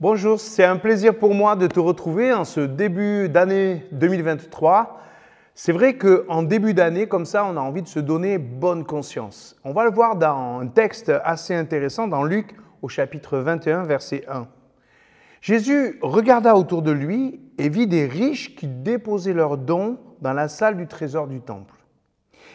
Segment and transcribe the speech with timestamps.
[0.00, 5.00] Bonjour, c'est un plaisir pour moi de te retrouver en ce début d'année 2023.
[5.56, 9.56] C'est vrai qu'en début d'année, comme ça, on a envie de se donner bonne conscience.
[9.64, 14.22] On va le voir dans un texte assez intéressant dans Luc au chapitre 21, verset
[14.28, 14.46] 1.
[15.40, 20.46] Jésus regarda autour de lui et vit des riches qui déposaient leurs dons dans la
[20.46, 21.74] salle du trésor du temple.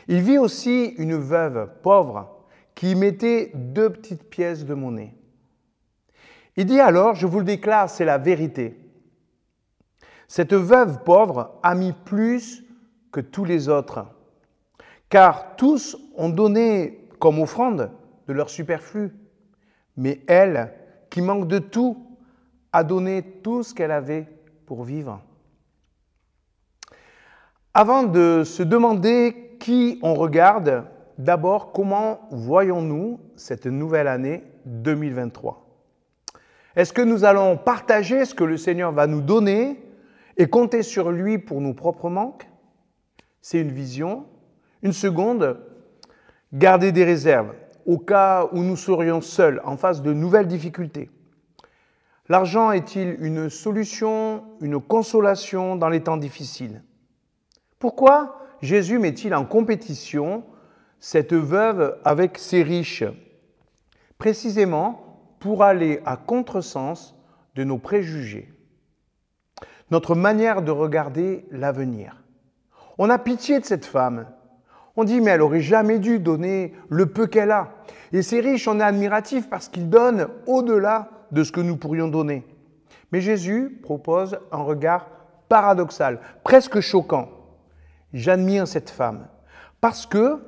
[0.07, 2.37] Il vit aussi une veuve pauvre
[2.73, 5.13] qui mettait deux petites pièces de monnaie.
[6.55, 8.77] Il dit alors, je vous le déclare, c'est la vérité.
[10.27, 12.63] Cette veuve pauvre a mis plus
[13.11, 14.05] que tous les autres,
[15.09, 17.91] car tous ont donné comme offrande
[18.27, 19.11] de leur superflu,
[19.95, 20.73] mais elle,
[21.09, 22.17] qui manque de tout,
[22.71, 24.27] a donné tout ce qu'elle avait
[24.65, 25.21] pour vivre.
[27.73, 30.85] Avant de se demander qui on regarde,
[31.17, 35.62] d'abord comment voyons-nous cette nouvelle année 2023
[36.75, 39.83] est-ce que nous allons partager ce que le Seigneur va nous donner
[40.37, 42.49] et compter sur lui pour nos propres manques?
[43.41, 44.25] C'est une vision.
[44.81, 45.59] Une seconde,
[46.51, 47.53] garder des réserves
[47.85, 51.09] au cas où nous serions seuls en face de nouvelles difficultés.
[52.29, 56.81] L'argent est-il une solution, une consolation dans les temps difficiles?
[57.79, 60.43] Pourquoi Jésus met-il en compétition
[60.99, 63.03] cette veuve avec ces riches?
[64.17, 65.02] Précisément
[65.43, 67.13] pour aller à contresens
[67.55, 68.47] de nos préjugés,
[69.91, 72.23] notre manière de regarder l'avenir.
[72.97, 74.25] On a pitié de cette femme.
[74.95, 77.73] On dit, mais elle aurait jamais dû donner le peu qu'elle a.
[78.13, 82.07] Et ces riches, on est admiratif parce qu'ils donnent au-delà de ce que nous pourrions
[82.07, 82.47] donner.
[83.11, 85.09] Mais Jésus propose un regard
[85.49, 87.27] paradoxal, presque choquant.
[88.13, 89.27] J'admire cette femme
[89.81, 90.39] parce que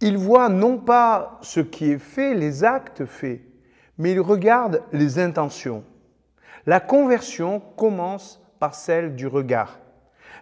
[0.00, 3.40] il voit non pas ce qui est fait, les actes faits,
[3.98, 5.84] mais il regarde les intentions.
[6.66, 9.78] La conversion commence par celle du regard.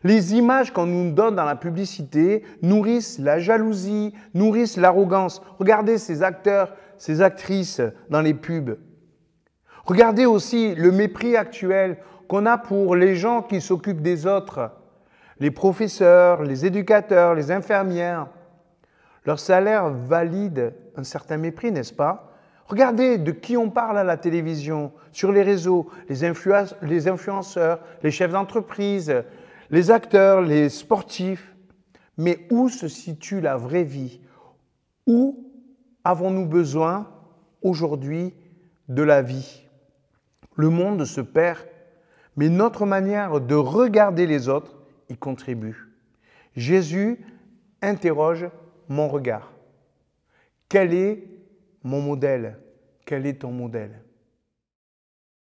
[0.03, 5.41] Les images qu'on nous donne dans la publicité nourrissent la jalousie, nourrissent l'arrogance.
[5.59, 8.77] Regardez ces acteurs, ces actrices dans les pubs.
[9.87, 11.99] Regardez aussi le mépris actuel
[12.29, 14.71] qu'on a pour les gens qui s'occupent des autres,
[15.41, 18.29] les professeurs, les éducateurs, les infirmières.
[19.27, 22.34] Leur salaire valide un certain mépris, n'est-ce pas?
[22.67, 28.33] Regardez de qui on parle à la télévision, sur les réseaux, les, influenceurs, les chefs
[28.33, 29.23] d'entreprise,
[29.71, 31.55] les acteurs, les sportifs.
[32.17, 34.21] Mais où se situe la vraie vie?
[35.07, 35.53] Où
[36.05, 37.11] avons-nous besoin
[37.63, 38.35] aujourd'hui
[38.89, 39.67] de la vie?
[40.55, 41.59] Le monde se perd,
[42.37, 44.77] mais notre manière de regarder les autres
[45.09, 45.93] y contribue.
[46.57, 47.19] Jésus
[47.83, 48.49] interroge
[48.89, 49.53] mon regard.
[50.69, 51.29] Quel est
[51.85, 52.59] mon modèle.
[53.07, 54.01] Quel est ton modèle?